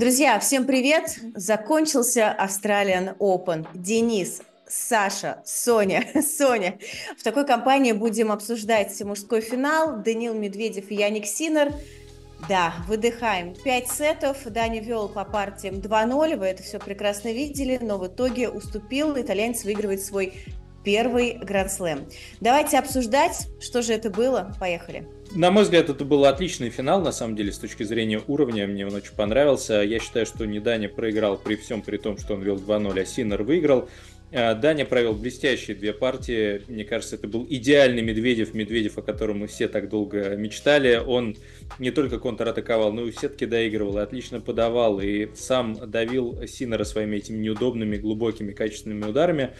[0.00, 1.18] Друзья, всем привет!
[1.34, 3.66] Закончился Australian Open.
[3.74, 6.78] Денис, Саша, Соня, Соня.
[7.18, 9.98] В такой компании будем обсуждать мужской финал.
[10.02, 11.74] Данил Медведев и Яник Синер.
[12.48, 13.54] Да, выдыхаем.
[13.62, 14.38] Пять сетов.
[14.46, 16.36] Дани вел по партиям 2-0.
[16.36, 19.20] Вы это все прекрасно видели, но в итоге уступил.
[19.20, 20.32] Итальянец выигрывает свой
[20.84, 22.08] первый гранд-слэм.
[22.40, 24.52] Давайте обсуждать, что же это было.
[24.58, 25.06] Поехали.
[25.32, 28.66] На мой взгляд, это был отличный финал, на самом деле, с точки зрения уровня.
[28.66, 29.82] Мне он очень понравился.
[29.82, 33.04] Я считаю, что не Даня проиграл при всем, при том, что он вел 2-0, а
[33.04, 33.88] Синер выиграл.
[34.32, 36.62] А, Даня провел блестящие две партии.
[36.68, 41.02] Мне кажется, это был идеальный Медведев, Медведев, о котором мы все так долго мечтали.
[41.04, 41.36] Он
[41.78, 47.16] не только контратаковал, но и все-таки доигрывал, и отлично подавал, и сам давил Синера своими
[47.16, 49.50] этими неудобными, глубокими, качественными ударами.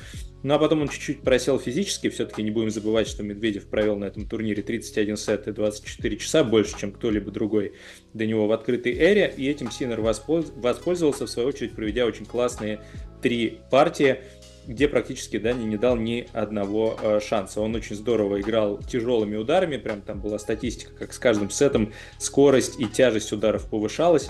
[0.42, 2.08] Ну а потом он чуть-чуть просел физически.
[2.08, 6.44] Все-таки не будем забывать, что Медведев провел на этом турнире 31 сет и 24 часа
[6.44, 7.74] больше, чем кто-либо другой
[8.14, 9.34] до него в открытой эре.
[9.36, 12.80] И этим Синер воспользовался, в свою очередь, проведя очень классные
[13.20, 14.20] три партии
[14.66, 17.60] где практически Дани не дал ни одного э, шанса.
[17.60, 22.78] Он очень здорово играл тяжелыми ударами, прям там была статистика, как с каждым сетом скорость
[22.78, 24.28] и тяжесть ударов повышалась.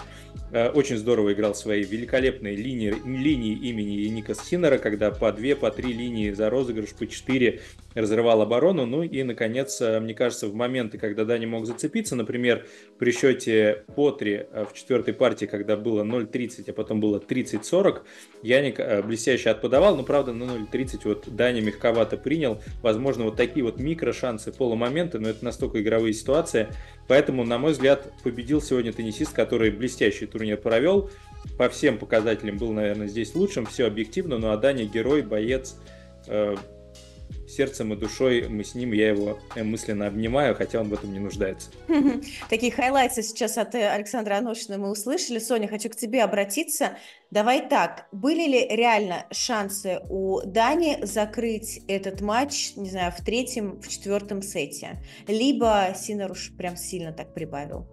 [0.52, 5.70] Э, очень здорово играл свои великолепные линии, линии имени Ника Синера, когда по две, по
[5.70, 7.60] три линии за розыгрыш, по четыре
[7.94, 8.86] разрывал оборону.
[8.86, 12.66] Ну и, наконец, э, мне кажется, в моменты, когда Дани мог зацепиться, например,
[12.98, 18.02] при счете по 3 э, в четвертой партии, когда было 0.30, а потом было 30-40,
[18.42, 22.60] Яник блестяще отподавал, но, правда, на 0.30 вот Дани мягковато принял.
[22.82, 26.68] Возможно, вот такие вот микрошансы, полумоменты, но это настолько игровые ситуации.
[27.08, 31.10] Поэтому, на мой взгляд, победил сегодня теннисист, который блестящий турнир провел.
[31.58, 35.76] По всем показателям был, наверное, здесь лучшим, все объективно, но Адани герой, боец,
[36.26, 36.54] э,
[37.50, 41.12] сердцем и душой мы с ним, я его э, мысленно обнимаю, хотя он в этом
[41.12, 41.70] не нуждается.
[42.48, 45.38] Такие хайлайты сейчас от э, Александра Аношина мы услышали.
[45.38, 46.98] Соня, хочу к тебе обратиться.
[47.30, 53.80] Давай так, были ли реально шансы у Дани закрыть этот матч, не знаю, в третьем,
[53.80, 55.02] в четвертом сете?
[55.26, 57.86] Либо Синер уж прям сильно так прибавил?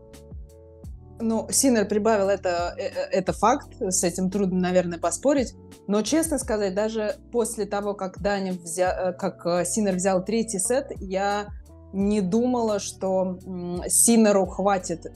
[1.20, 5.56] Ну, Синер прибавил это, э, э, это факт, с этим трудно, наверное, поспорить.
[5.88, 10.92] Но, честно сказать, даже после того, как Даня взял, э, как Синер взял третий сет,
[11.00, 11.48] я
[11.94, 13.40] не думала, что
[13.88, 15.08] Синеру хватит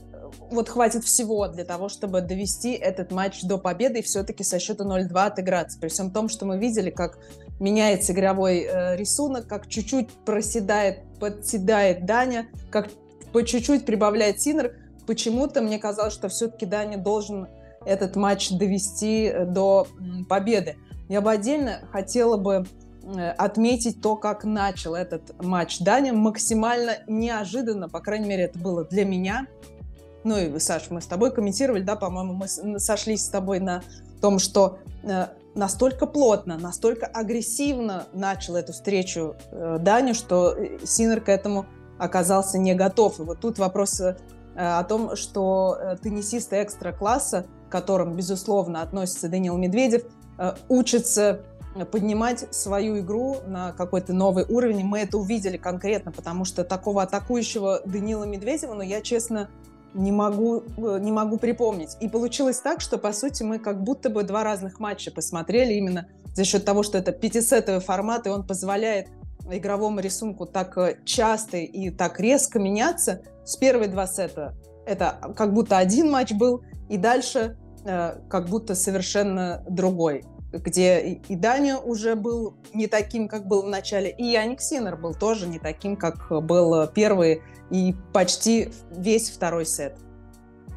[0.49, 4.83] вот хватит всего для того, чтобы довести этот матч до победы и все-таки со счета
[4.83, 5.79] 0-2 отыграться.
[5.79, 7.17] При всем том, что мы видели, как
[7.59, 12.89] меняется игровой э, рисунок, как чуть-чуть проседает, подседает Даня, как
[13.31, 14.75] по чуть-чуть прибавляет Синер
[15.05, 17.47] почему-то мне казалось, что все-таки Дани должен
[17.85, 19.87] этот матч довести э, до
[20.29, 20.77] победы.
[21.09, 22.65] Я бы отдельно хотела бы
[23.03, 28.85] э, отметить то, как начал этот матч Дани максимально неожиданно, по крайней мере, это было
[28.85, 29.47] для меня.
[30.23, 33.81] Ну и, Саш, мы с тобой комментировали, да, по-моему, мы сошлись с тобой на
[34.21, 41.65] том, что э, настолько плотно, настолько агрессивно начал эту встречу Дани, что Синер к этому
[41.97, 43.19] оказался не готов.
[43.19, 44.01] И вот тут вопрос
[44.55, 50.03] о том, что э, теннисисты экстра-класса, к которым, безусловно, относится Даниил Медведев,
[50.37, 51.41] э, учатся
[51.91, 54.83] поднимать свою игру на какой-то новый уровень.
[54.83, 59.49] Мы это увидели конкретно, потому что такого атакующего Данила Медведева, ну, я, честно,
[59.93, 61.97] не могу, не могу припомнить.
[61.99, 66.07] И получилось так, что, по сути, мы как будто бы два разных матча посмотрели именно
[66.33, 69.07] за счет того, что это пятисетовый формат, и он позволяет
[69.49, 73.21] игровому рисунку так э, часто и так резко меняться.
[73.45, 78.75] С первые два сета это как будто один матч был, и дальше э, как будто
[78.75, 84.61] совершенно другой, где и Даня уже был не таким, как был в начале, и Яник
[84.61, 89.97] Синер был тоже не таким, как был первый и почти весь второй сет.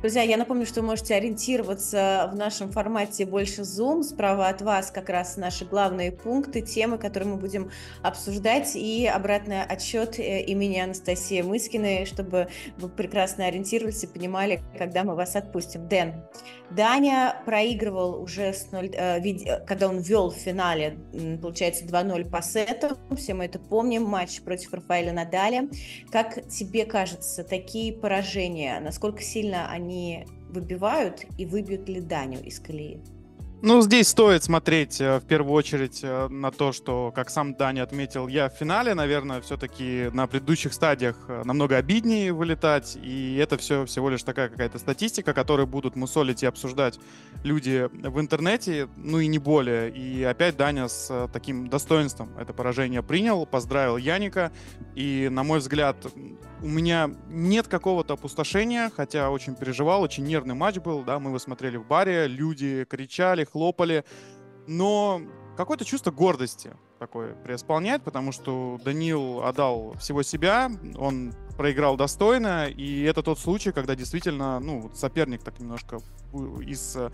[0.05, 4.03] Друзья, я напомню, что вы можете ориентироваться в нашем формате больше Zoom.
[4.03, 7.71] Справа от вас как раз наши главные пункты, темы, которые мы будем
[8.03, 15.05] обсуждать, и обратный отчет э, имени Анастасии Мыскиной, чтобы вы прекрасно ориентировались и понимали, когда
[15.05, 15.89] мы вас отпустим.
[15.89, 16.23] Дэн,
[16.71, 20.99] Даня проигрывал уже, с 0, э, э, когда он вел в финале,
[21.41, 22.99] получается, 2-0 по сету.
[23.17, 24.03] Все мы это помним.
[24.05, 25.71] Матч против Рафаэля Надаля.
[26.12, 32.58] Как тебе кажется, такие поражения, насколько сильно они они выбивают и выбьют ли Даню из
[32.58, 33.00] колеи?
[33.67, 37.85] Ну, здесь стоит смотреть э, в первую очередь э, на то, что, как сам Даня
[37.85, 43.56] отметил, я в финале, наверное, все-таки на предыдущих стадиях э, намного обиднее вылетать, и это
[43.56, 47.00] все всего лишь такая какая-то статистика, которую будут мусолить и обсуждать
[47.43, 49.90] люди в интернете, ну и не более.
[49.90, 54.52] И опять Даня с таким достоинством это поражение принял, поздравил Яника,
[54.94, 55.97] И, на мой взгляд,
[56.64, 61.38] у меня нет какого-то опустошения, хотя очень переживал, очень нервный матч был, да, мы его
[61.38, 64.02] смотрели в баре, люди кричали, хлопали,
[64.66, 65.20] но
[65.58, 73.03] какое-то чувство гордости такое преисполняет, потому что Данил отдал всего себя, он проиграл достойно, и
[73.03, 76.01] это тот случай, когда действительно, ну, соперник так немножко
[76.67, 77.11] из э,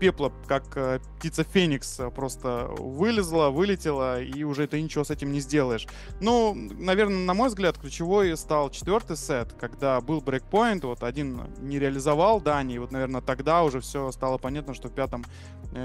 [0.00, 5.32] пепла, как э, птица Феникс, э, просто вылезла, вылетела, и уже ты ничего с этим
[5.32, 5.86] не сделаешь.
[6.20, 11.78] Ну, наверное, на мой взгляд, ключевой стал четвертый сет, когда был брейкпоинт, вот один не
[11.78, 15.24] реализовал Дани, и вот, наверное, тогда уже все стало понятно, что в пятом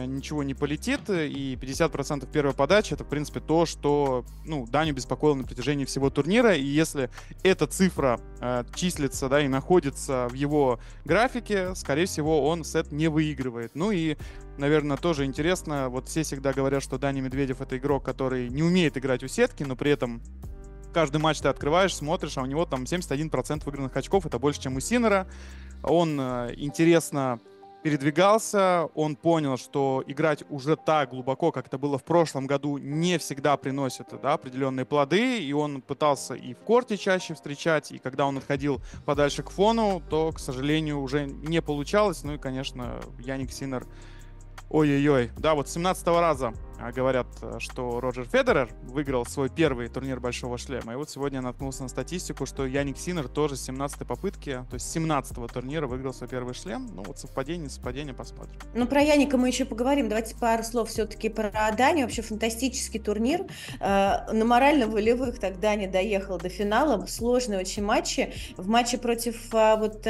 [0.06, 5.36] ничего не полетит, и 50% первой подачи это, в принципе, то, что, ну, Даню беспокоило
[5.36, 7.10] на протяжении всего турнира, и если
[7.44, 13.08] эта цифра э, числится, да, и находится в его графике, скорее всего, он сет не
[13.08, 13.72] выигрывает.
[13.76, 14.18] Ну и,
[14.58, 18.98] наверное, тоже интересно, вот все всегда говорят, что Дани Медведев это игрок, который не умеет
[18.98, 20.22] играть у сетки, но при этом
[20.94, 24.76] каждый матч ты открываешь, смотришь, а у него там 71% выигранных очков, это больше, чем
[24.76, 25.28] у Синера.
[25.84, 27.40] Он э, интересно
[27.84, 33.18] передвигался, он понял, что играть уже так глубоко, как это было в прошлом году, не
[33.18, 38.26] всегда приносит да, определенные плоды, и он пытался и в корте чаще встречать, и когда
[38.26, 42.24] он отходил подальше к фону, то, к сожалению, уже не получалось.
[42.24, 43.86] Ну и, конечно, Яник Синер
[44.72, 45.32] Ой-ой-ой.
[45.38, 46.54] Да, вот 17 раза
[46.90, 50.94] говорят, э, что Роджер Федерер выиграл свой первый турнир Большого Шлема.
[50.94, 54.74] И вот сегодня я наткнулся на статистику, что Яник Синер тоже с 17 попытки, то
[54.74, 56.90] есть 17 турнира выиграл свой первый шлем.
[56.94, 58.60] Ну вот совпадение, совпадение, посмотрим.
[58.74, 60.10] Ну про Яника мы еще поговорим.
[60.10, 62.04] Давайте пару слов все-таки про Даню.
[62.04, 63.46] Вообще фантастический турнир.
[63.80, 67.06] Э, на морально-волевых так Даня доехал до финала.
[67.06, 68.34] Сложные очень матчи.
[68.58, 70.08] В матче против э, вот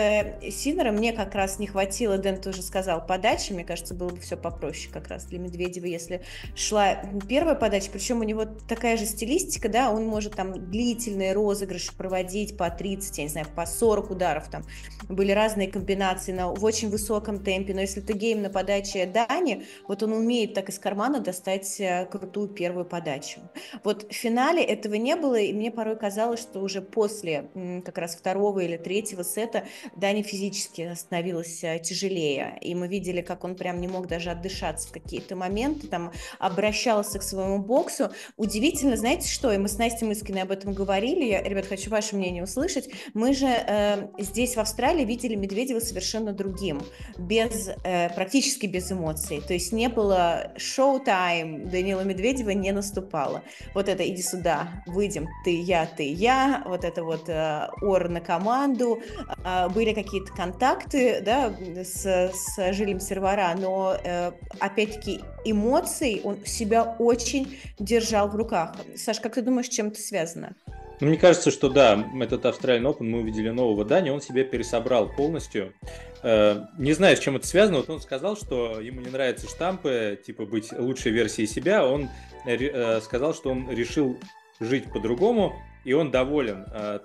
[0.52, 3.52] Синера мне как раз не хватило, Дэн тоже сказал, подачи.
[3.52, 6.22] Мне кажется, было бы все попроще как раз для Медведева, если
[6.62, 6.96] шла
[7.28, 12.58] первая подача, причем у него такая же стилистика, да, он может там длительные розыгрыши проводить
[12.58, 14.64] по 30, я не знаю, по 40 ударов, там.
[15.10, 19.66] Были разные комбинации на, в очень высоком темпе, но если ты гейм на подаче Дани,
[19.88, 23.42] вот он умеет так из кармана достать э, крутую первую подачу.
[23.84, 27.50] Вот в финале этого не было, и мне порой казалось, что уже после
[27.84, 29.64] как раз второго или третьего сета
[29.96, 34.88] Дани физически становилось э, тяжелее, и мы видели, как он прям не мог даже отдышаться
[34.88, 36.12] в какие-то моменты, там
[36.52, 38.12] обращался к своему боксу.
[38.38, 42.16] Удивительно, знаете что, и мы с Настей Мыскиной об этом говорили, я, ребят, хочу ваше
[42.16, 42.90] мнение услышать.
[43.14, 46.82] Мы же э, здесь в Австралии видели Медведева совершенно другим,
[47.18, 49.42] без, э, практически без эмоций.
[49.42, 53.42] То есть не было шоу-тайм, Данила Медведева не наступало.
[53.74, 58.22] Вот это «иди сюда, выйдем, ты, я, ты, я», вот это вот э, ор на
[58.22, 59.00] команду,
[59.44, 61.54] э, были какие-то контакты, да,
[61.84, 68.76] с, с жильем сервера, но э, опять-таки эмоций он себя очень держал в руках.
[68.96, 70.56] Саш, как ты думаешь, чем это связано?
[71.00, 75.10] Ну, мне кажется, что да, этот Australian Open, мы увидели нового Дани, он себя пересобрал
[75.10, 75.74] полностью.
[76.22, 80.20] Э, не знаю, с чем это связано, вот он сказал, что ему не нравятся штампы,
[80.24, 82.08] типа быть лучшей версией себя, он
[82.46, 84.20] э, сказал, что он решил
[84.60, 85.56] жить по-другому,
[85.86, 87.00] и он доволен э,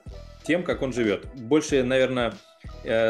[0.46, 1.24] тем, как он живет.
[1.34, 2.55] Больше, наверное, Э,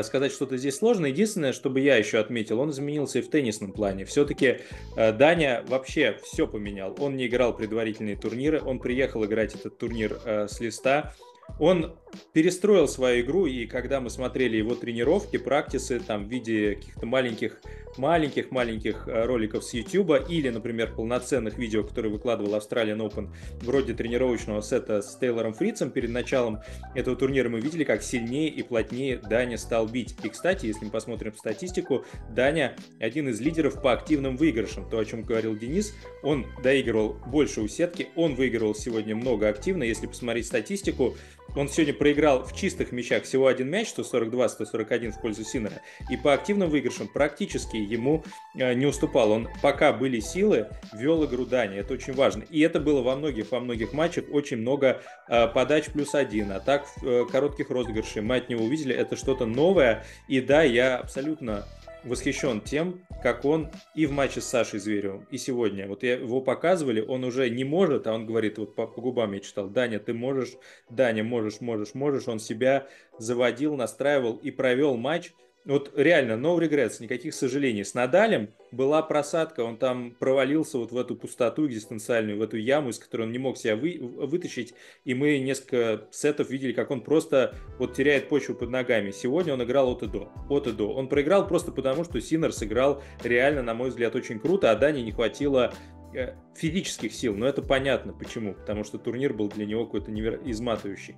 [0.02, 1.06] сказать что-то здесь сложно.
[1.06, 4.04] Единственное, чтобы я еще отметил, он изменился и в теннисном плане.
[4.04, 4.58] Все-таки
[4.96, 6.94] э, Даня вообще все поменял.
[6.98, 11.14] Он не играл предварительные турниры, он приехал играть этот турнир э, с листа.
[11.58, 11.96] Он
[12.32, 17.60] перестроил свою игру, и когда мы смотрели его тренировки, практисы там в виде каких-то маленьких
[17.98, 23.28] маленьких-маленьких э, роликов с YouTube или, например, полноценных видео, которые выкладывал Australian Open,
[23.62, 26.60] вроде тренировочного сета с Тейлором Фрицем перед началом
[26.94, 30.16] этого турнира, мы видели, как сильнее и плотнее Даня стал бить.
[30.22, 34.88] И, кстати, если мы посмотрим статистику, Даня один из лидеров по активным выигрышам.
[34.88, 39.82] То, о чем говорил Денис, он доигрывал больше у сетки, он выигрывал сегодня много активно.
[39.82, 41.16] Если посмотреть статистику,
[41.54, 45.80] он сегодня проиграл в чистых мячах всего один мяч, 142-141 в пользу Синера.
[46.10, 48.24] И по активным выигрышам практически ему
[48.54, 49.30] э, не уступал.
[49.32, 51.78] Он пока были силы, вел игру Дани.
[51.78, 52.44] Это очень важно.
[52.50, 54.24] И это было во многих, во многих матчах.
[54.30, 58.22] Очень много э, подач плюс один, а так э, коротких розыгрышей.
[58.22, 58.94] Мы от него увидели.
[58.94, 60.04] Это что-то новое.
[60.28, 61.66] И да, я абсолютно
[62.06, 65.86] восхищен тем, как он и в матче с Сашей Зверевым, и сегодня.
[65.86, 69.40] Вот его показывали, он уже не может, а он говорит, вот по, по губам я
[69.40, 70.54] читал, Даня, ты можешь,
[70.88, 72.28] Даня, можешь, можешь, можешь.
[72.28, 72.86] Он себя
[73.18, 75.32] заводил, настраивал и провел матч–
[75.66, 77.84] вот реально, no regrets, никаких сожалений.
[77.84, 82.90] С Надалем была просадка, он там провалился вот в эту пустоту экзистенциальную, в эту яму,
[82.90, 87.00] из которой он не мог себя вы, вытащить, и мы несколько сетов видели, как он
[87.00, 89.10] просто вот теряет почву под ногами.
[89.10, 90.92] Сегодня он играл от и до, от и до.
[90.92, 95.00] Он проиграл просто потому, что Синер сыграл реально, на мой взгляд, очень круто, а Дани
[95.00, 95.74] не хватило
[96.14, 100.40] э, физических сил, но это понятно почему, потому что турнир был для него какой-то невер...
[100.44, 101.16] изматывающий.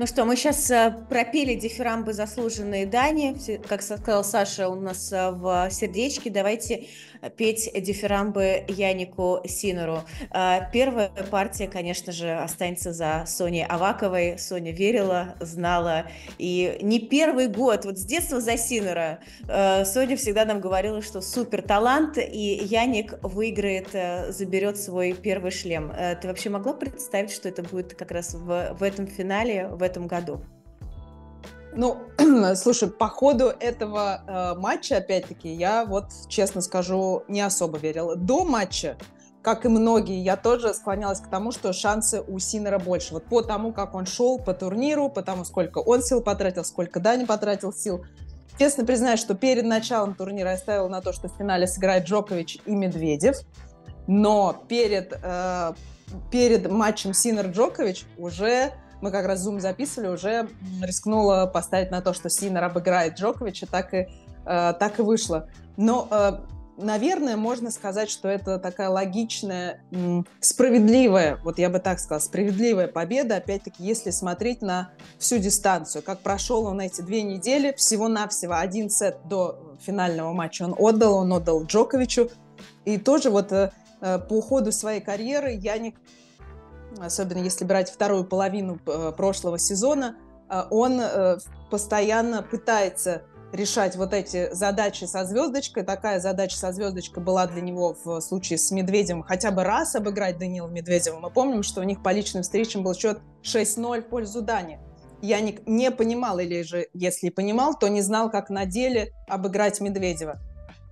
[0.00, 3.36] Ну что, мы сейчас э, пропели дифирамбы заслуженные Дани.
[3.66, 6.30] Как сказал Саша, у нас э, в сердечке.
[6.30, 6.86] Давайте
[7.36, 10.04] петь дифирамбы Янику Синеру.
[10.72, 14.38] Первая партия, конечно же, останется за Соней Аваковой.
[14.38, 16.06] Соня верила, знала.
[16.38, 21.60] И не первый год, вот с детства за Синера, Соня всегда нам говорила, что супер
[21.62, 25.90] талант, и Яник выиграет, э, заберет свой первый шлем.
[25.90, 29.82] Э, ты вообще могла представить, что это будет как раз в, в этом финале, в
[29.88, 30.40] этом году?
[31.74, 31.98] Ну,
[32.56, 38.16] слушай, по ходу этого э, матча, опять-таки, я вот, честно скажу, не особо верила.
[38.16, 38.96] До матча,
[39.42, 43.14] как и многие, я тоже склонялась к тому, что шансы у Синера больше.
[43.14, 47.00] Вот по тому, как он шел по турниру, по тому, сколько он сил потратил, сколько
[47.00, 48.04] Дани потратил сил.
[48.58, 52.58] Честно признаюсь, что перед началом турнира я ставила на то, что в финале сыграет Джокович
[52.66, 53.36] и Медведев.
[54.08, 55.74] Но перед, э,
[56.32, 60.48] перед матчем Синер-Джокович уже мы как раз Zoom записывали, уже
[60.82, 64.08] рискнула поставить на то, что Синер обыграет Джоковича, так и,
[64.44, 65.48] э, так и вышло.
[65.76, 66.32] Но, э,
[66.78, 69.82] наверное, можно сказать, что это такая логичная,
[70.40, 76.02] справедливая, вот я бы так сказала, справедливая победа, опять-таки, если смотреть на всю дистанцию.
[76.02, 81.32] Как прошел он эти две недели, всего-навсего один сет до финального матча он отдал, он
[81.32, 82.30] отдал Джоковичу.
[82.84, 85.96] И тоже вот э, э по уходу своей карьеры Яник
[87.00, 90.16] особенно если брать вторую половину э, прошлого сезона,
[90.48, 91.38] э, он э,
[91.70, 95.82] постоянно пытается решать вот эти задачи со звездочкой.
[95.82, 99.22] Такая задача со звездочкой была для него в случае с Медведевым.
[99.22, 101.18] Хотя бы раз обыграть Данила Медведева.
[101.18, 104.78] Мы помним, что у них по личным встречам был счет 6-0 в пользу Дани.
[105.22, 109.80] Я не, не понимал, или же если понимал, то не знал, как на деле обыграть
[109.80, 110.38] Медведева.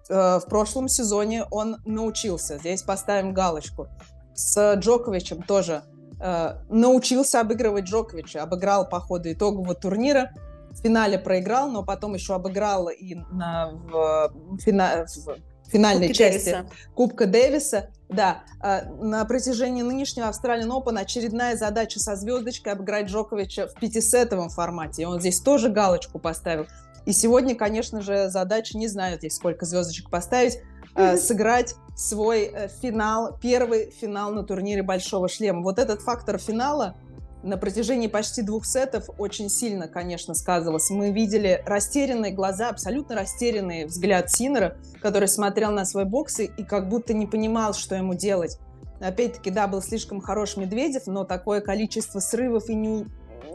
[0.08, 2.58] В прошлом сезоне он научился.
[2.58, 3.88] Здесь поставим галочку.
[4.36, 5.82] С Джоковичем тоже
[6.20, 10.30] э, научился обыгрывать Джоковича, обыграл по ходу итогового турнира,
[10.70, 16.50] в финале проиграл, но потом еще обыграл и на, в, фина, в финальной Кубки части
[16.50, 16.70] Дэвиса.
[16.94, 17.90] Кубка Дэвиса.
[18.08, 24.50] Да, э, на протяжении нынешнего Australian Open очередная задача со звездочкой обыграть Джоковича в пятисетовом
[24.50, 25.02] формате.
[25.02, 26.66] И он здесь тоже галочку поставил.
[27.06, 30.58] И сегодня, конечно же, задача, не знаю здесь сколько звездочек поставить,
[30.96, 35.62] э, сыграть свой э, финал, первый финал на турнире Большого Шлема.
[35.62, 36.96] Вот этот фактор финала
[37.42, 40.94] на протяжении почти двух сетов очень сильно, конечно, сказывался.
[40.94, 46.64] Мы видели растерянные глаза, абсолютно растерянный взгляд Синера, который смотрел на свой бокс и, и
[46.64, 48.58] как будто не понимал, что ему делать.
[49.00, 53.06] Опять-таки, да, был слишком хорош Медведев, но такое количество срывов и не,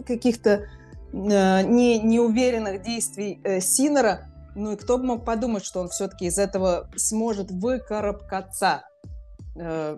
[0.07, 0.67] каких-то
[1.12, 6.25] э, не, неуверенных действий э, Синера ну и кто бы мог подумать, что он все-таки
[6.25, 8.84] из этого сможет выкарабкаться.
[9.55, 9.98] Э,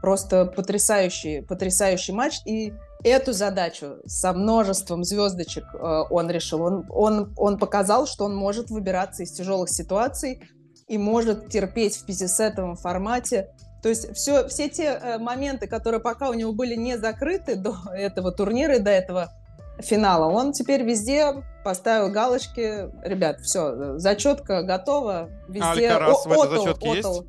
[0.00, 2.40] просто потрясающий, потрясающий матч.
[2.44, 2.72] И
[3.04, 6.62] эту задачу со множеством звездочек э, он решил.
[6.62, 10.42] Он, он, он показал, что он может выбираться из тяжелых ситуаций
[10.86, 13.54] и может терпеть в пятисетовом формате.
[13.82, 17.76] То есть все, все те э, моменты, которые пока у него были не закрыты до
[17.92, 19.32] этого турнира и до этого
[19.80, 20.26] финала.
[20.26, 22.90] Он теперь везде поставил галочки.
[23.06, 25.30] Ребят, все, зачетка готова.
[25.48, 25.88] Везде.
[25.88, 27.22] А Алькарас в этой зачетке есть?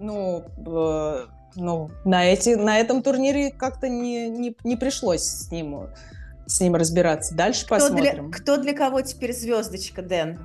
[0.00, 5.88] Ну, э, ну на, эти, на этом турнире как-то не, не, не пришлось с ним,
[6.46, 7.34] с ним разбираться.
[7.34, 8.30] Дальше кто посмотрим.
[8.30, 10.38] Для, кто для кого теперь звездочка, Дэн?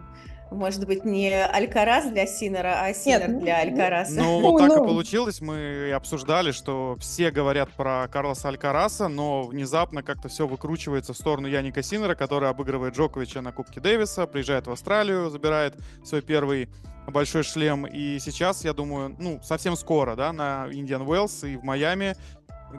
[0.53, 4.13] Может быть, не Алькарас для Синера, а Синер Нет, для Алькараса.
[4.13, 4.83] Ну, ну, так ну...
[4.83, 5.41] и получилось.
[5.41, 11.48] Мы обсуждали, что все говорят про Карлоса Алькараса, но внезапно как-то все выкручивается в сторону
[11.48, 16.69] Яника Синера, который обыгрывает Джоковича на Кубке Дэвиса, приезжает в Австралию, забирает свой первый
[17.07, 17.86] большой шлем.
[17.86, 22.15] И сейчас, я думаю, ну, совсем скоро, да, на Индиан Уэллс и в Майами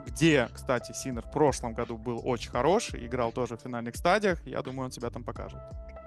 [0.05, 4.45] где, кстати, Синер в прошлом году был очень хорош, играл тоже в финальных стадиях.
[4.45, 5.59] Я думаю, он себя там покажет.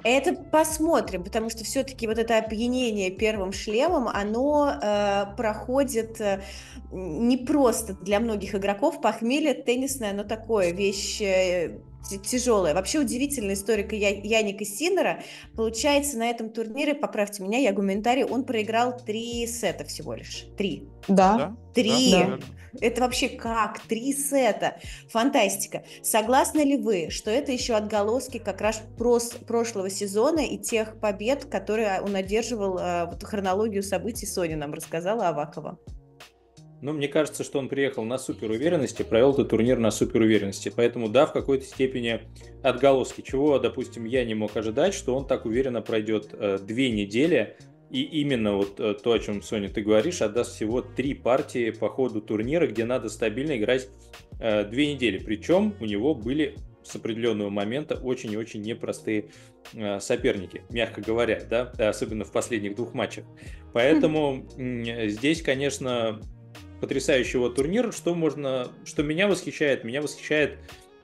[0.04, 6.42] Это посмотрим, потому что все-таки вот это опьянение первым шлемом, оно э, проходит э,
[6.92, 9.00] не просто для многих игроков.
[9.00, 11.80] Похмелье теннисное, оно такое, вещь э,
[12.24, 12.74] тяжелая.
[12.74, 15.22] Вообще удивительная история Я, Яника Синера.
[15.54, 20.46] Получается, на этом турнире, поправьте меня, я гуманитарий, он проиграл три сета всего лишь.
[20.56, 20.88] Три.
[21.08, 21.56] Да.
[21.74, 22.12] Три.
[22.12, 22.38] Да.
[22.80, 23.80] Это вообще как?
[23.80, 24.76] Три сета.
[25.10, 25.84] Фантастика.
[26.02, 31.46] Согласны ли вы, что это еще отголоски как раз прос- прошлого сезона и тех побед,
[31.46, 35.78] которые он одерживал, э, вот хронологию событий Соня нам рассказала Авакова?
[36.80, 40.72] Ну, мне кажется, что он приехал на суперуверенности, провел этот турнир на суперуверенности.
[40.74, 42.20] Поэтому, да, в какой-то степени
[42.62, 43.20] отголоски.
[43.22, 47.56] Чего, допустим, я не мог ожидать, что он так уверенно пройдет э, две недели
[47.90, 51.88] и именно вот э, то, о чем, Соня, ты говоришь, отдаст всего три партии по
[51.88, 53.88] ходу турнира, где надо стабильно играть
[54.40, 55.18] э, две недели.
[55.18, 59.30] Причем у него были с определенного момента очень и очень непростые
[59.72, 63.24] э, соперники, мягко говоря, да, особенно в последних двух матчах.
[63.72, 66.20] Поэтому здесь, конечно,
[66.80, 67.92] потрясающий его турнир.
[67.92, 69.84] Что можно, что меня восхищает?
[69.84, 70.58] Меня восхищает,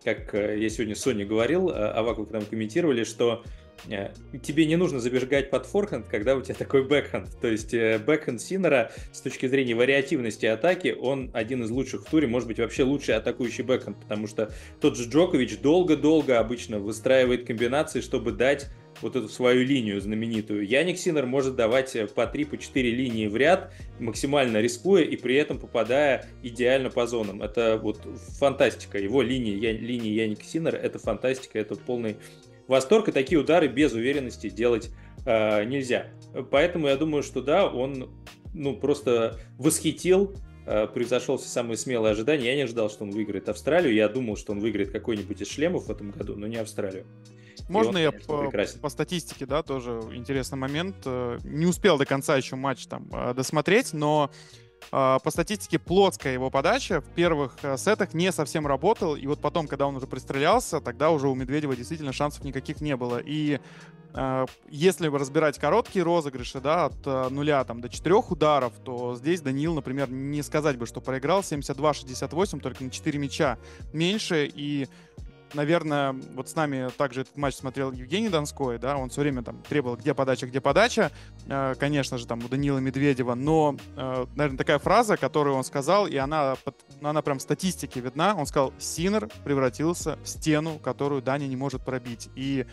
[0.04, 3.44] как э, я сегодня с Соней говорил, а вы когда мы комментировали, что
[3.88, 4.10] Э,
[4.42, 7.40] тебе не нужно забежать под форхенд, когда у тебя такой бэкхенд.
[7.40, 12.10] То есть э, бэкхенд Синера с точки зрения вариативности атаки, он один из лучших в
[12.10, 17.46] туре, может быть вообще лучший атакующий бэкхенд, потому что тот же Джокович долго-долго обычно выстраивает
[17.46, 18.70] комбинации, чтобы дать
[19.02, 20.66] вот эту свою линию знаменитую.
[20.66, 25.16] Яник Синер может давать э, по 3 по 4 линии в ряд, максимально рискуя и
[25.16, 27.42] при этом попадая идеально по зонам.
[27.42, 28.00] Это вот
[28.38, 28.98] фантастика.
[28.98, 32.16] Его линии, я, линии Яника Синера, это фантастика, это полный
[32.66, 34.90] восторг, и такие удары без уверенности делать
[35.26, 36.06] э, нельзя.
[36.50, 38.10] Поэтому я думаю, что да, он
[38.54, 40.34] ну, просто восхитил,
[40.66, 42.46] э, превзошел все самые смелые ожидания.
[42.46, 43.94] Я не ожидал, что он выиграет Австралию.
[43.94, 47.04] Я думал, что он выиграет какой-нибудь из шлемов в этом году, но не Австралию.
[47.68, 50.96] Можно я по, по статистике, да, тоже интересный момент.
[51.04, 54.30] Э, не успел до конца еще матч там э, досмотреть, но
[54.90, 59.40] а, по статистике плотская его подача в первых э, сетах не совсем работал, и вот
[59.40, 63.18] потом, когда он уже пристрелялся, тогда уже у Медведева действительно шансов никаких не было.
[63.18, 63.60] И
[64.14, 69.40] э, если разбирать короткие розыгрыши, да, от э, нуля там до четырех ударов, то здесь
[69.40, 73.58] Даниил, например, не сказать бы, что проиграл 72-68, только на 4 мяча
[73.92, 74.88] меньше, и
[75.54, 79.62] наверное, вот с нами также этот матч смотрел Евгений Донской, да, он все время там
[79.62, 81.10] требовал, где подача, где подача,
[81.46, 86.06] э, конечно же, там у Данила Медведева, но, э, наверное, такая фраза, которую он сказал,
[86.06, 86.56] и она,
[87.02, 91.82] она прям в статистике видна, он сказал, Синер превратился в стену, которую Дани не может
[91.84, 92.66] пробить, и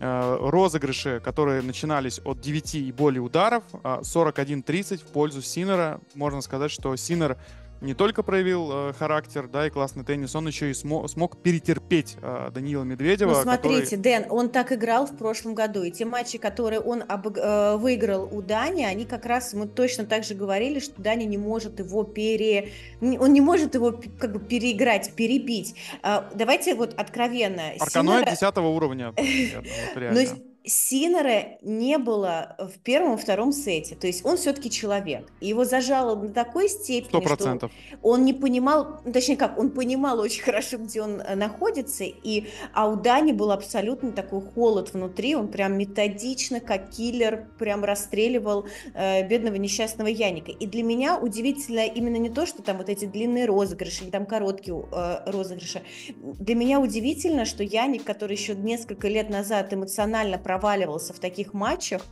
[0.00, 6.70] э, розыгрыши, которые начинались от 9 и более ударов, 41-30 в пользу Синера, можно сказать,
[6.70, 7.38] что Синер
[7.82, 12.16] не только проявил э, характер, да, и классный теннис, он еще и смо- смог перетерпеть
[12.22, 13.34] э, Даниила Медведева.
[13.34, 13.96] Ну, смотрите, который...
[13.98, 18.28] Дэн, он так играл в прошлом году, и те матчи, которые он об- э, выиграл
[18.30, 22.04] у Дани, они как раз, мы точно так же говорили, что Дани не может его
[22.04, 22.70] пере...
[23.00, 25.74] Он не может его как бы переиграть, перебить.
[26.02, 27.72] Э, давайте вот откровенно.
[27.80, 28.52] Арканоид Синера...
[28.52, 29.14] 10 уровня.
[30.64, 33.94] Синера не было в первом и втором сете.
[33.94, 35.30] То есть он все-таки человек.
[35.40, 37.56] Его зажало до такой степени, 100%.
[37.56, 37.70] что
[38.02, 42.46] он не понимал, ну, точнее как, он понимал очень хорошо, где он э, находится, и
[42.72, 48.66] а у Дани был абсолютно такой холод внутри, он прям методично, как киллер, прям расстреливал
[48.94, 50.52] э, бедного несчастного Яника.
[50.52, 54.26] И для меня удивительно именно не то, что там вот эти длинные розыгрыши или там
[54.26, 55.82] короткие э, розыгрыши.
[56.16, 62.02] Для меня удивительно, что Яник, который еще несколько лет назад эмоционально проваливался в таких матчах,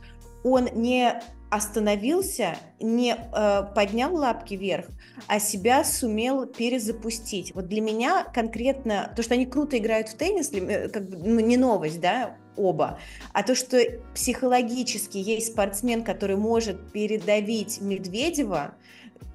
[0.43, 4.85] он не остановился, не э, поднял лапки вверх,
[5.27, 7.53] а себя сумел перезапустить.
[7.53, 11.39] Вот для меня конкретно то, что они круто играют в теннис, э, как бы, ну,
[11.39, 12.97] не новость, да, оба,
[13.33, 13.77] а то, что
[14.15, 18.73] психологически есть спортсмен, который может передавить Медведева,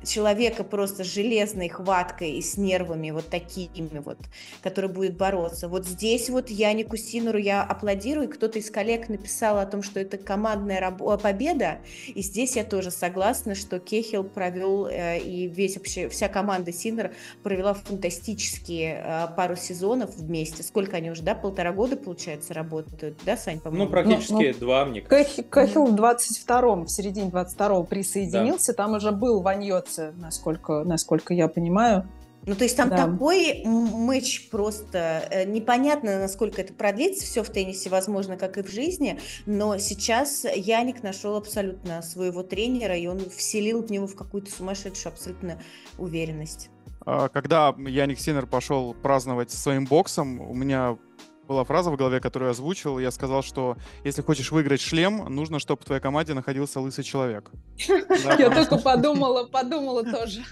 [0.07, 4.19] человека просто с железной хваткой и с нервами вот такими вот,
[4.63, 5.69] который будет бороться.
[5.69, 10.19] Вот здесь вот Янику Синеру я аплодирую, кто-то из коллег написал о том, что это
[10.19, 16.09] командная раб- победа, и здесь я тоже согласна, что Кехил провел э, и весь вообще
[16.09, 20.63] вся команда Синер провела фантастические э, пару сезонов вместе.
[20.63, 23.85] Сколько они уже, да, полтора года, получается, работают, да, Сань, по-моему?
[23.85, 25.43] Ну, практически ну, ну, два, мне кажется.
[25.43, 28.77] Кехил в 22-м, в середине 22-го присоединился, да.
[28.77, 32.07] там уже был Ваньот ситуация, насколько, насколько я понимаю.
[32.45, 33.07] Ну, то есть там да.
[33.07, 37.25] такой матч просто э, непонятно, насколько это продлится.
[37.25, 39.19] Все в теннисе возможно, как и в жизни.
[39.47, 45.13] Но сейчас Яник нашел абсолютно своего тренера, и он вселил в него в какую-то сумасшедшую
[45.13, 45.61] абсолютно
[45.99, 46.71] уверенность.
[47.05, 50.99] А, когда Яник Синер пошел праздновать своим боксом, у меня
[51.47, 52.99] была фраза в голове, которую я озвучил.
[52.99, 57.51] Я сказал, что если хочешь выиграть шлем, нужно, чтобы в твоей команде находился лысый человек.
[57.89, 60.43] Я только подумала, подумала тоже.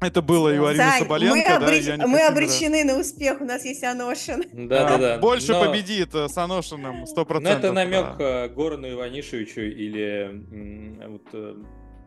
[0.00, 1.86] Это было и у Арины Соболенко, мы, обреч...
[2.06, 4.42] мы обречены на успех, у нас есть Аношин.
[4.66, 5.18] Да, да, да.
[5.18, 5.66] Больше Но...
[5.66, 7.62] победит э, с Аношиным, сто процентов.
[7.62, 8.46] Но это намек да.
[8.46, 11.54] Э, Горану Иванишевичу или вот э,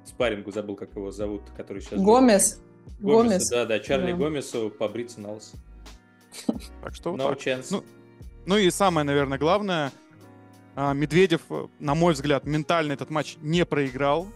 [0.06, 2.02] спаррингу, забыл, как его зовут, который сейчас...
[2.02, 2.64] Гомес.
[3.00, 3.50] Гомес.
[3.50, 4.18] Да, да, Чарли да.
[4.18, 5.58] Гомесу побриться на лысо.
[6.82, 7.68] Так что no chance.
[7.70, 7.84] Ну,
[8.46, 9.92] ну и самое, наверное, главное,
[10.76, 11.42] а, Медведев,
[11.80, 14.28] на мой взгляд, ментально этот матч не проиграл.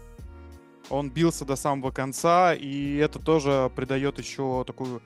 [0.90, 5.02] Он бился до самого конца, и это тоже придает еще такую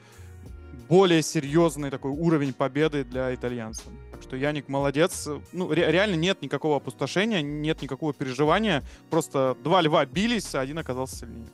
[0.88, 3.86] более серьезный такой уровень победы для итальянцев.
[4.10, 5.28] Так что Яник молодец.
[5.52, 8.82] Ну, ре- реально нет никакого опустошения, нет никакого переживания.
[9.10, 11.46] Просто два льва бились, а один оказался сильнее.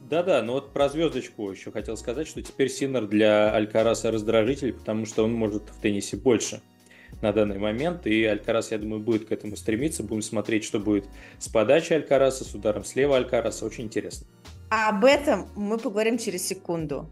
[0.00, 5.06] Да-да, но вот про звездочку еще хотел сказать, что теперь Синер для Алькараса раздражитель, потому
[5.06, 6.60] что он может в теннисе больше
[7.20, 10.02] на данный момент, и Алькарас, я думаю, будет к этому стремиться.
[10.02, 11.06] Будем смотреть, что будет
[11.38, 13.64] с подачей Алькараса, с ударом слева Алькараса.
[13.64, 14.26] Очень интересно.
[14.70, 17.08] А об этом мы поговорим через секунду.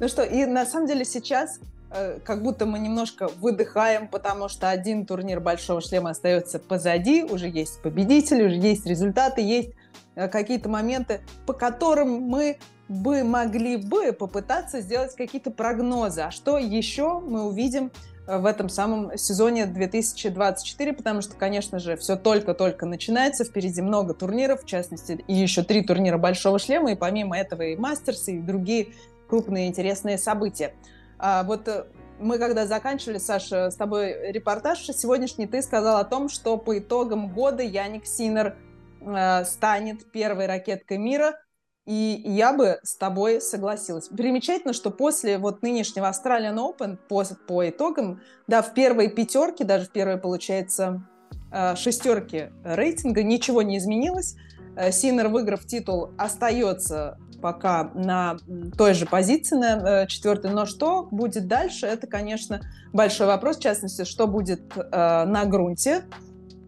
[0.00, 1.60] Ну что, и на самом деле сейчас
[1.90, 7.48] э, как будто мы немножко выдыхаем, потому что один турнир Большого Шлема остается позади, уже
[7.48, 9.70] есть победители, уже есть результаты, есть
[10.14, 16.22] э, какие-то моменты, по которым мы бы могли бы попытаться сделать какие-то прогнозы.
[16.22, 17.90] А что еще мы увидим
[18.28, 24.64] в этом самом сезоне 2024, потому что, конечно же, все только-только начинается, впереди много турниров,
[24.64, 28.88] в частности, и еще три турнира Большого Шлема, и помимо этого и Мастерс, и другие
[29.28, 30.74] крупные интересные события.
[31.18, 31.86] А вот э,
[32.20, 37.32] мы когда заканчивали, Саша, с тобой репортаж сегодняшний, ты сказал о том, что по итогам
[37.32, 38.56] года Яник Синер
[39.00, 41.40] э, станет первой ракеткой мира,
[41.88, 44.08] и я бы с тобой согласилась.
[44.08, 49.86] Примечательно, что после вот нынешнего Australian Open, по, по итогам, да, в первой пятерке, даже
[49.86, 51.02] в первой, получается,
[51.50, 54.36] э, шестерке рейтинга ничего не изменилось.
[54.76, 58.36] Э, Синер, выиграв титул, остается пока на
[58.76, 60.50] той же позиции, на э, четвертой.
[60.50, 62.60] Но что будет дальше, это, конечно,
[62.92, 63.56] большой вопрос.
[63.56, 66.04] В частности, что будет на грунте.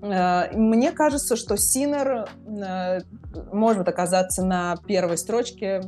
[0.03, 3.01] Э, мне кажется, что Синер э,
[3.53, 5.83] может оказаться на первой строчке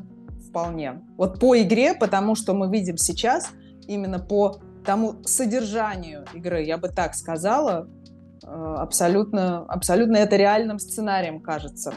[0.49, 1.01] вполне.
[1.17, 3.49] Вот по игре, потому что мы видим сейчас,
[3.87, 7.89] именно по тому содержанию игры, я бы так сказала,
[8.45, 11.95] э, абсолютно, абсолютно это реальным сценарием кажется.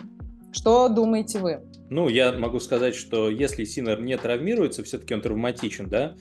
[0.51, 1.63] Что думаете вы?
[1.89, 6.15] Ну, я могу сказать, что если Синер не травмируется, все-таки он травматичен, да,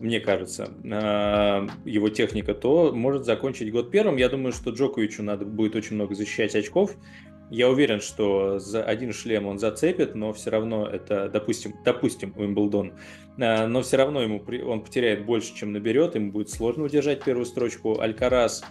[0.00, 4.16] мне кажется, а, его техника, то может закончить год первым.
[4.16, 6.96] Я думаю, что Джоковичу надо будет очень много защищать очков.
[7.50, 12.94] Я уверен, что за один шлем он зацепит, но все равно это, допустим, допустим, Уимблдон,
[13.38, 17.44] а, но все равно ему он потеряет больше, чем наберет, ему будет сложно удержать первую
[17.44, 18.00] строчку.
[18.00, 18.64] Алькарас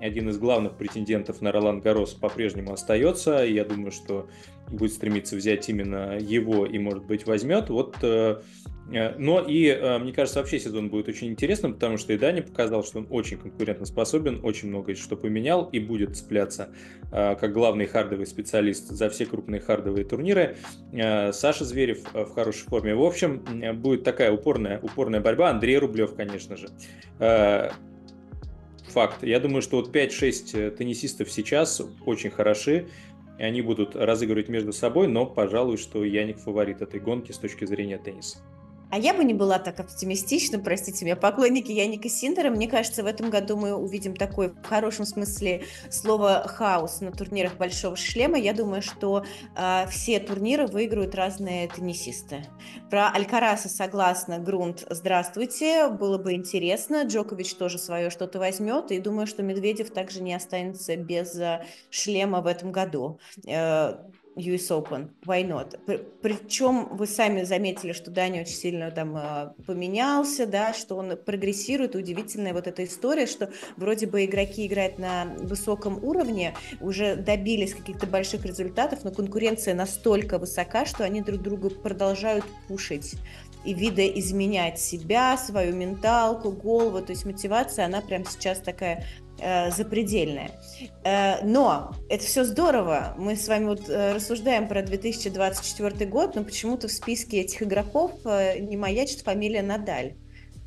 [0.00, 3.44] один из главных претендентов на Ролан Гарос по-прежнему остается.
[3.44, 4.28] Я думаю, что
[4.68, 7.70] будет стремиться взять именно его и, может быть, возьмет.
[7.70, 8.40] Вот, э,
[8.92, 12.40] э, но и, э, мне кажется, вообще сезон будет очень интересным, потому что и Дани
[12.40, 16.70] показал, что он очень конкурентоспособен, очень много что поменял и будет цепляться
[17.10, 20.56] как главный хардовый специалист за все крупные хардовые турниры.
[20.92, 22.94] Саша Зверев в хорошей форме.
[22.94, 23.44] В общем,
[23.80, 25.50] будет такая упорная, упорная борьба.
[25.50, 26.68] Андрей Рублев, конечно же
[28.96, 29.22] факт.
[29.22, 32.88] Я думаю, что вот 5-6 теннисистов сейчас очень хороши
[33.38, 37.66] и они будут разыгрывать между собой, но, пожалуй, что Яник фаворит этой гонки с точки
[37.66, 38.38] зрения тенниса.
[38.90, 42.50] А я бы не была так оптимистична, простите меня, поклонники Яника Синдера.
[42.50, 47.56] Мне кажется, в этом году мы увидим такой, в хорошем смысле слова, хаос на турнирах
[47.56, 48.38] Большого Шлема.
[48.38, 49.24] Я думаю, что
[49.56, 52.46] э, все турниры выиграют разные теннисисты.
[52.88, 57.02] Про Алькараса согласна, Грунт, здравствуйте, было бы интересно.
[57.02, 62.40] Джокович тоже свое что-то возьмет, и думаю, что Медведев также не останется без э, шлема
[62.40, 63.18] в этом году.
[63.46, 63.96] Э,
[64.36, 65.78] US Open, why not?
[66.22, 71.96] Причем вы сами заметили, что Дани очень сильно там а, поменялся, да, что он прогрессирует.
[71.96, 78.06] Удивительная вот эта история, что вроде бы игроки играют на высоком уровне, уже добились каких-то
[78.06, 83.16] больших результатов, но конкуренция настолько высока, что они друг друга продолжают пушить
[83.64, 89.04] и видоизменять себя, свою менталку, голову, то есть мотивация, она прям сейчас такая
[89.38, 90.50] э, запредельная.
[91.04, 93.14] Э, но это все здорово.
[93.18, 98.12] Мы с вами вот э, рассуждаем про 2024 год, но почему-то в списке этих игроков
[98.24, 100.14] э, не маячит фамилия Надаль.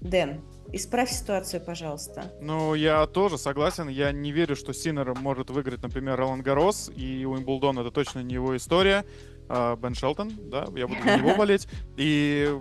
[0.01, 2.31] Дэн, Исправь ситуацию, пожалуйста.
[2.41, 3.87] Ну, я тоже согласен.
[3.87, 8.35] Я не верю, что Синер может выиграть, например, Ролан Гарос, и Уимблдон это точно не
[8.35, 9.03] его история.
[9.47, 11.67] А, Бен Шелтон, да, я буду на него болеть.
[11.97, 12.55] И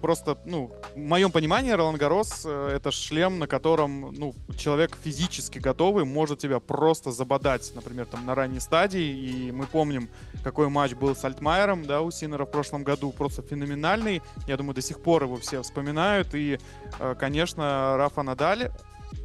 [0.00, 5.58] просто, ну, в моем понимании, Ролан Гарос э, это шлем, на котором, ну, человек физически
[5.58, 9.02] готовый может тебя просто забодать, например, там на ранней стадии.
[9.02, 10.08] И мы помним,
[10.42, 14.22] какой матч был с Альтмайером, да, у Синера в прошлом году, просто феноменальный.
[14.46, 16.34] Я думаю, до сих пор его все вспоминают.
[16.34, 16.58] И,
[16.98, 18.70] э, конечно, Рафа Надаль,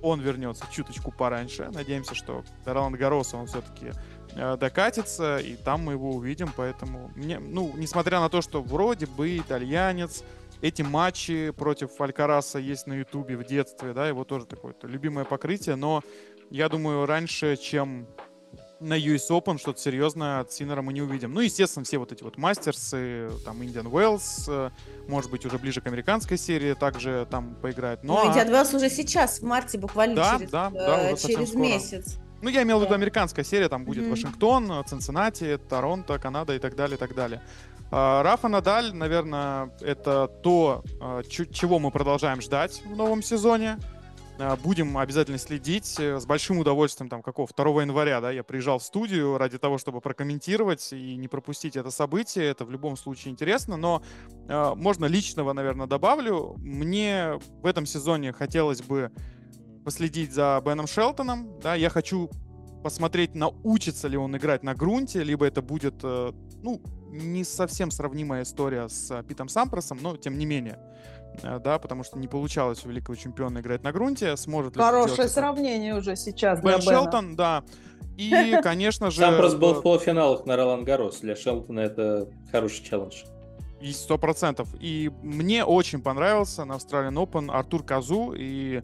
[0.01, 1.69] он вернется чуточку пораньше.
[1.73, 3.91] Надеемся, что Ролан Гароса он все-таки
[4.33, 9.05] э, докатится, и там мы его увидим, поэтому мне, ну, несмотря на то, что вроде
[9.05, 10.23] бы итальянец,
[10.61, 15.25] эти матчи против Алькараса есть на Ютубе в детстве, да, его тоже такое -то любимое
[15.25, 16.03] покрытие, но
[16.49, 18.07] я думаю, раньше, чем
[18.79, 21.33] на US Open что-то серьезное от Синера мы не увидим.
[21.33, 24.69] Ну, естественно, все вот эти вот мастерсы, там, Indian Wells, э,
[25.07, 28.03] может быть, уже ближе к американской серии также там поиграет.
[28.03, 31.53] Но ну, Indian Wells уже сейчас, в марте, буквально да, через, да, да, э, через
[31.53, 32.17] месяц.
[32.41, 34.09] Ну, я имел в виду американская серия, там будет mm-hmm.
[34.11, 37.41] Вашингтон, Цинциннати, Торонто, Канада и так далее, и так далее.
[37.91, 43.77] А, Рафа Надаль, наверное, это то, а, чего мы продолжаем ждать в новом сезоне.
[44.37, 48.79] А, будем обязательно следить э, с большим удовольствием, там, какого 2 января, да, я приезжал
[48.79, 53.31] в студию ради того, чтобы прокомментировать и не пропустить это событие, это в любом случае
[53.31, 54.03] интересно, но
[54.49, 56.55] э, можно личного, наверное, добавлю.
[56.57, 59.11] Мне в этом сезоне хотелось бы
[59.85, 62.29] последить за Беном Шелтоном, да, я хочу
[62.83, 66.81] посмотреть, научится ли он играть на грунте, либо это будет, э, ну,
[67.15, 70.79] не совсем сравнимая история с Питом Сампросом, но тем не менее.
[71.43, 74.35] Э, да, потому что не получалось у великого чемпиона играть на грунте.
[74.37, 75.99] Сможет ли Хорошее сравнение это?
[75.99, 77.63] уже сейчас Бен Шелтон, да.
[78.17, 79.19] И, конечно же...
[79.19, 81.19] Сампрос был в полуфиналах на Ролан Гарос.
[81.19, 83.23] Для Шелтона это хороший челлендж.
[83.81, 84.69] И сто процентов.
[84.79, 88.33] И мне очень понравился на Australian Open Артур Казу.
[88.35, 88.81] И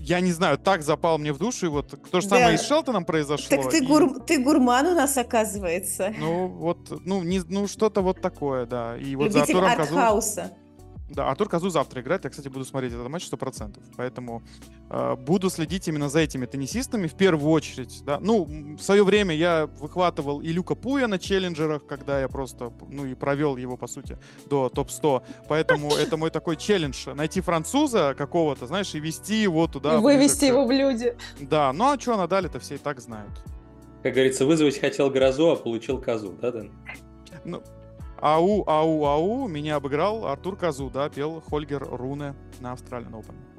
[0.00, 2.36] я не знаю, так запал мне в душу, и вот то же да.
[2.36, 3.56] самое и с Шелтоном произошло.
[3.56, 3.86] Так ты, и...
[3.86, 4.20] гур...
[4.20, 6.14] ты гурман у нас, оказывается.
[6.18, 8.96] Ну, вот, ну, не, ну что-то вот такое, да.
[8.96, 10.54] И вот Любитель за Артуром Казу...
[11.10, 12.24] Да, Артур Казу завтра играет.
[12.24, 13.78] Я, кстати, буду смотреть этот матч 100%.
[13.96, 14.42] Поэтому
[14.88, 18.02] э, буду следить именно за этими теннисистами в первую очередь.
[18.04, 18.20] Да.
[18.20, 18.44] Ну,
[18.76, 23.14] в свое время я выхватывал и Люка Пуя на челленджерах, когда я просто, ну, и
[23.14, 24.18] провел его, по сути,
[24.48, 25.22] до топ-100.
[25.48, 27.08] Поэтому это мой такой челлендж.
[27.12, 29.96] Найти француза какого-то, знаешь, и вести его туда.
[29.96, 31.16] И вывести его в люди.
[31.40, 33.32] Да, ну а что Надаль-то все и так знают.
[34.04, 36.72] Как говорится, вызвать хотел грозу, а получил козу, да, Дэн?
[37.44, 37.62] Ну,
[38.22, 43.49] Ау, ау, ау, меня обыграл Артур Казу, да, пел Хольгер Руне на Australian Open.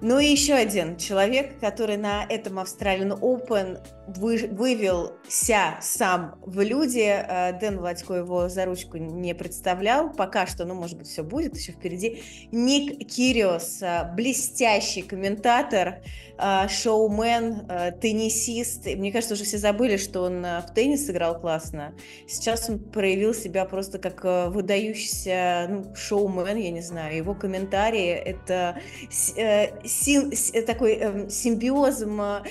[0.00, 7.06] Ну и еще один человек, который на этом Australian Open вы, вывелся сам в люди.
[7.06, 10.12] Э, Дэн Владько его за ручку не представлял.
[10.12, 12.22] Пока что, ну, может быть, все будет еще впереди.
[12.52, 16.02] Ник Кириос, э, блестящий комментатор,
[16.38, 17.66] э, шоумен,
[18.00, 18.86] теннисист.
[18.86, 21.94] Мне кажется, уже все забыли, что он в теннис играл классно.
[22.26, 27.16] Сейчас он проявил себя просто как выдающийся ну, шоумен, я не знаю.
[27.16, 28.80] Его комментарии— это
[30.02, 30.32] син,
[30.66, 32.04] такой эм, симбиоз,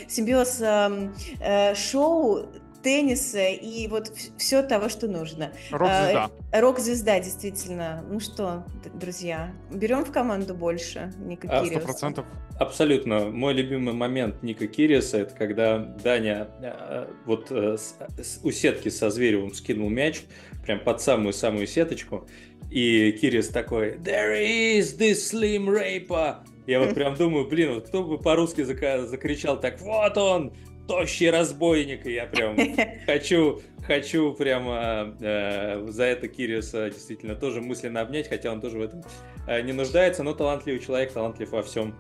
[0.08, 2.48] симбиоз эм, Э, шоу
[2.82, 5.54] тенниса и вот все того, что нужно.
[5.72, 6.32] Рок-звезда.
[6.52, 8.04] Э, рок-звезда, действительно.
[8.10, 11.86] Ну что, друзья, берем в команду больше Ника а, Кириуса?
[11.86, 12.26] процентов.
[12.60, 13.30] Абсолютно.
[13.30, 19.90] Мой любимый момент Ника Кириуса, это когда Даня э, вот у сетки со Зверевым скинул
[19.90, 20.24] мяч
[20.66, 22.28] прям под самую-самую сеточку,
[22.70, 28.04] и Кириус такой «There is this slim raper!» Я вот прям думаю, блин, вот кто
[28.04, 30.54] бы по-русски закричал так «Вот он!
[30.88, 32.58] тощий разбойник, и я прям
[33.06, 38.82] хочу, хочу прямо э, за это Кириуса действительно тоже мысленно обнять, хотя он тоже в
[38.82, 39.04] этом
[39.48, 41.96] э, не нуждается, но талантливый человек, талантлив во всем.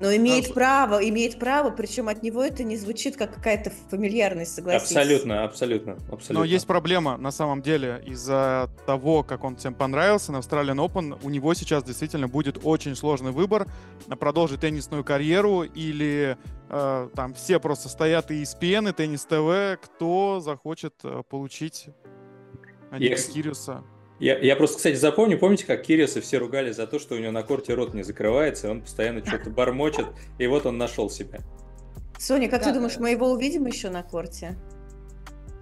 [0.00, 0.54] Но имеет а...
[0.54, 4.96] право, имеет право, причем от него это не звучит как какая-то фамильярность, согласитесь.
[4.96, 6.34] Абсолютно, абсолютно, абсолютно.
[6.34, 11.18] Но есть проблема, на самом деле, из-за того, как он всем понравился на Australian Open,
[11.22, 13.66] у него сейчас действительно будет очень сложный выбор,
[14.20, 16.36] продолжить теннисную карьеру или
[16.68, 21.88] э, там все просто стоят и ESPN, и Теннис ТВ, кто захочет э, получить
[22.92, 23.32] Ника yes.
[23.32, 23.82] Кириуса.
[24.20, 27.30] Я, я просто, кстати, запомню, помните, как Кириса все ругали за то, что у него
[27.30, 30.06] на корте рот не закрывается, и он постоянно что-то бормочет,
[30.38, 31.38] и вот он нашел себя.
[32.18, 32.68] Соня, как да.
[32.68, 34.56] ты думаешь, мы его увидим еще на корте?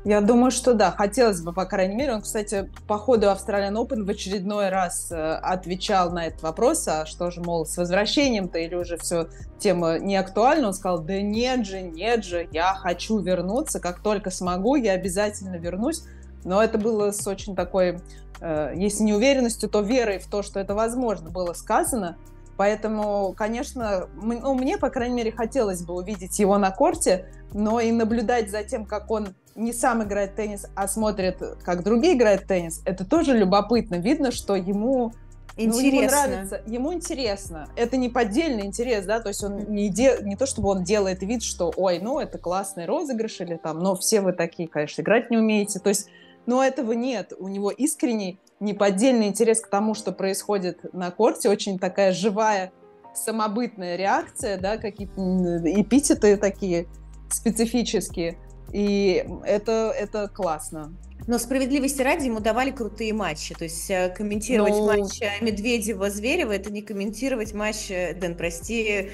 [0.06, 2.12] Я думаю, что да, хотелось бы, по крайней мере.
[2.12, 7.06] Он, кстати, по ходу Australian Open в очередной раз э, отвечал на этот вопрос, а
[7.06, 9.26] что же, мол, с возвращением-то или уже все,
[9.58, 10.68] тема не актуальна?
[10.68, 15.56] Он сказал, да нет же, нет же, я хочу вернуться, как только смогу, я обязательно
[15.56, 16.04] вернусь.
[16.46, 17.98] Но это было с очень такой
[18.40, 22.16] Э, если не уверенностью, то верой в то, что это возможно, было сказано.
[22.56, 27.92] Поэтому, конечно, ну, мне, по крайней мере, хотелось бы увидеть его на корте, но и
[27.92, 32.42] наблюдать за тем, как он не сам играет в теннис, а смотрит, как другие играют
[32.42, 33.96] в теннис, это тоже любопытно.
[33.96, 35.12] Видно, что ему
[35.58, 35.88] Интересно.
[35.88, 37.68] Ну, ему нравится, ему интересно.
[37.76, 40.18] Это не поддельный интерес, да, то есть он не, де...
[40.20, 43.96] не то, чтобы он делает вид, что, ой, ну, это классный розыгрыш или там, но
[43.96, 45.78] все вы такие, конечно, играть не умеете.
[45.78, 46.10] То есть
[46.46, 47.32] но этого нет.
[47.38, 52.72] У него искренний, неподдельный интерес к тому, что происходит на корте, очень такая живая,
[53.14, 55.20] самобытная реакция, да, какие-то
[55.64, 56.86] эпитеты такие
[57.30, 58.38] специфические.
[58.72, 60.92] И это, это классно.
[61.26, 63.54] Но справедливости ради ему давали крутые матчи.
[63.54, 64.86] То есть э, комментировать Ну.
[64.86, 69.10] матч э, Медведева-Зверева это не комментировать матч, э, Дэн, прости,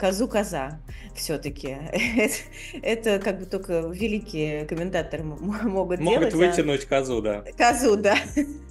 [0.00, 0.80] Козу-Коза.
[1.14, 1.76] Все-таки.
[2.16, 2.34] Это,
[2.82, 6.34] это как бы только великие комментаторы могут, Могут делать.
[6.34, 7.42] а вытянуть козу, да.
[7.56, 8.16] Козу, да.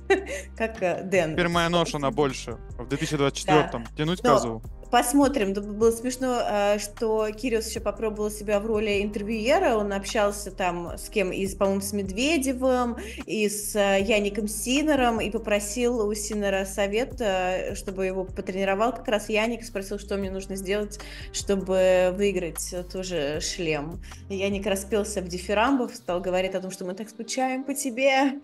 [0.57, 1.33] Как Дэн.
[1.33, 2.57] Теперь моя ноша на больше.
[2.77, 3.85] В 2024-м.
[3.97, 4.61] Тянуть Но- козу.
[4.91, 5.53] Посмотрим.
[5.53, 9.75] Было смешно, э, что Кириус еще попробовал себя в роли интервьюера.
[9.75, 11.31] Он общался там с кем?
[11.31, 17.19] И, с, по-моему, с Медведевым, и с э, Яником Синером, и попросил у Синера совет,
[17.19, 18.93] э, чтобы его потренировал.
[18.93, 20.99] Как раз Яник спросил, что мне нужно сделать,
[21.33, 24.01] чтобы выиграть тоже шлем.
[24.29, 28.39] Яник распелся в дифирамбов, стал говорить о том, что мы так скучаем по тебе.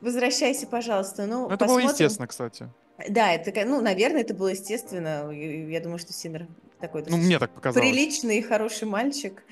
[0.00, 1.26] Возвращайся, пожалуйста.
[1.26, 1.88] Ну, Это было посмотрим.
[1.90, 2.68] естественно, кстати.
[3.08, 5.30] Да, это, ну, наверное, это было естественно.
[5.30, 6.46] Я думаю, что Синер
[6.80, 7.88] такой Ну, мне так показалось.
[7.88, 9.42] приличный и хороший мальчик.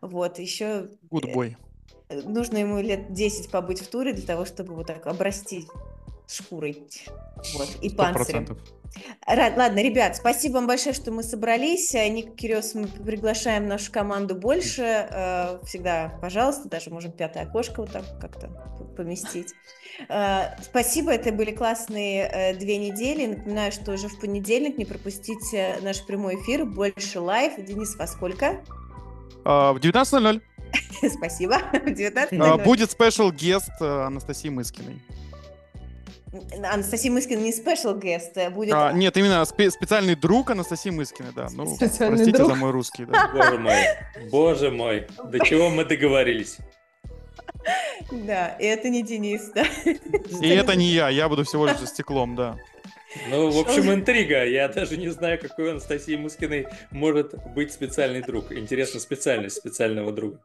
[0.00, 1.56] Вот, еще Гудбой.
[2.10, 5.66] нужно ему лет 10 побыть в туре для того, чтобы вот так обрасти
[6.28, 6.82] шкурой.
[7.54, 8.14] Вот, и Сто панцирем.
[8.46, 8.58] процентов.
[9.26, 11.94] Ра- Ладно, ребят, спасибо вам большое, что мы собрались.
[11.96, 14.82] А, Ник Кирёс, мы приглашаем нашу команду больше.
[14.82, 18.48] Э, Всегда, пожалуйста, даже можем пятое окошко вот так как-то
[18.96, 19.52] поместить.
[20.08, 23.26] Э, Спасибо, это были классные э, две недели.
[23.26, 27.54] Напоминаю, что уже в понедельник не пропустите наш прямой эфир «Больше live».
[27.58, 28.62] Денис, во сколько?
[29.44, 30.40] А, В 19.00
[31.18, 31.58] Спасибо.
[31.72, 35.00] В 19 а, будет special guest э, Анастасии Мыскиной.
[36.64, 38.74] Анастасия Мыскина не special guest, будет...
[38.74, 41.48] А, нет, именно спе- специальный друг Анастасии Мыскиной, да.
[41.52, 42.50] Ну, Специальный простите друг.
[42.50, 43.30] за мой русский, да.
[43.32, 43.74] Боже мой,
[44.30, 46.58] боже мой, до чего мы договорились.
[48.10, 49.64] Да, и это не Денис, да.
[50.42, 52.58] И это не я, я буду всего лишь за стеклом, да.
[53.28, 54.44] Ну, в общем, интрига.
[54.44, 58.52] Я даже не знаю, какой у Анастасии Мускиной может быть специальный друг.
[58.52, 60.40] Интересно, специальность специального друга.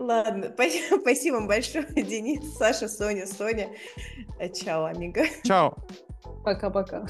[0.00, 3.68] Ладно, спасибо, спасибо вам большое, Денис, Саша, Соня, Соня.
[4.38, 5.24] Э, Чао, амиго.
[5.44, 5.76] Чао.
[6.42, 7.06] Пока-пока.